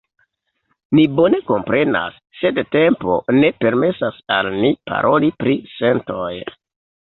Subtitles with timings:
[0.99, 6.35] Ni bone komprenas, sed tempo ne permesas al ni paroli pri sentoj.